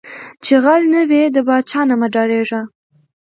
ـ 0.23 0.43
چې 0.43 0.53
غل 0.63 0.81
نه 0.93 1.01
وې 1.09 1.23
د 1.35 1.37
پاچاه 1.47 1.85
نه 1.89 1.95
مه 1.99 2.07
ډارېږه. 2.13 2.61